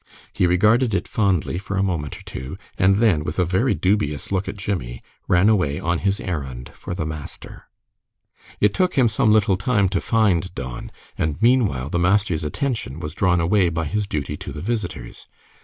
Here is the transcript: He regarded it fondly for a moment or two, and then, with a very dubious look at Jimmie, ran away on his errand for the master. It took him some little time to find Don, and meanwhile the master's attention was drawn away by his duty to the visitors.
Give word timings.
He 0.33 0.47
regarded 0.47 0.95
it 0.95 1.07
fondly 1.07 1.59
for 1.59 1.77
a 1.77 1.83
moment 1.83 2.17
or 2.17 2.23
two, 2.23 2.57
and 2.75 2.95
then, 2.95 3.23
with 3.23 3.37
a 3.37 3.45
very 3.45 3.75
dubious 3.75 4.31
look 4.31 4.47
at 4.49 4.57
Jimmie, 4.57 5.03
ran 5.27 5.47
away 5.47 5.79
on 5.79 5.99
his 5.99 6.19
errand 6.19 6.71
for 6.73 6.95
the 6.95 7.05
master. 7.05 7.67
It 8.59 8.73
took 8.73 8.95
him 8.95 9.07
some 9.07 9.31
little 9.31 9.57
time 9.57 9.87
to 9.89 10.01
find 10.01 10.55
Don, 10.55 10.91
and 11.19 11.39
meanwhile 11.39 11.91
the 11.91 11.99
master's 11.99 12.43
attention 12.43 12.99
was 12.99 13.13
drawn 13.13 13.39
away 13.39 13.69
by 13.69 13.85
his 13.85 14.07
duty 14.07 14.35
to 14.37 14.51
the 14.51 14.61
visitors. 14.63 15.27